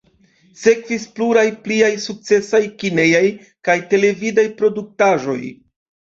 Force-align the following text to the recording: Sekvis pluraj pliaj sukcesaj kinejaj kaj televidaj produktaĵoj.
Sekvis 0.59 1.03
pluraj 1.17 1.41
pliaj 1.65 1.89
sukcesaj 2.05 2.61
kinejaj 2.83 3.21
kaj 3.69 3.75
televidaj 3.91 4.47
produktaĵoj. 4.63 5.39